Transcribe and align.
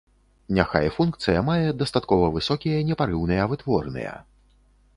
Няхай 0.59 0.87
функцыя 0.95 1.43
мае 1.49 1.67
дастаткова 1.81 2.31
высокія 2.37 2.79
непарыўныя 2.89 3.47
вытворныя. 3.53 4.19